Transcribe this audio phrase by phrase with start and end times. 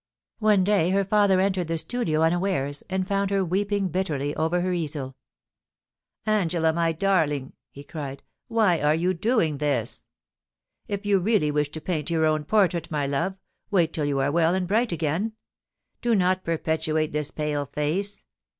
[0.39, 4.73] One day her father entered the studio unawares, and found her weeping bitterly over her
[4.73, 5.15] easel
[5.71, 10.07] * Angela, my darling!' he cried, * why are you doing this?
[10.87, 13.35] If you really wish to paint your own portrait, my love,
[13.69, 15.33] wait till you are well and bright again.
[16.01, 18.23] Do not perpetuate this pale face.